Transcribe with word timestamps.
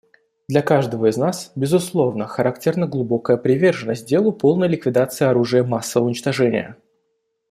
Для 0.47 0.63
каждого 0.63 1.11
из 1.11 1.17
нас, 1.17 1.51
безусловно, 1.55 2.25
характерна 2.25 2.87
глубокая 2.87 3.37
приверженность 3.37 4.07
делу 4.07 4.31
полной 4.31 4.67
ликвидации 4.67 5.25
оружия 5.27 5.63
массового 5.63 6.07
уничтожения. 6.07 6.75